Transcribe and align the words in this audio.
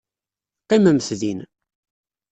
Qqimemt 0.63 1.05
din. 1.21 1.39